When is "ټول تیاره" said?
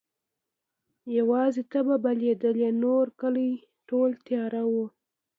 3.89-4.63